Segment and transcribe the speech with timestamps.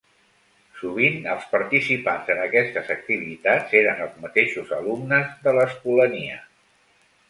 [0.79, 6.47] Sovint els participants en aquestes activitats eren els mateixos alumnes de l’escolania.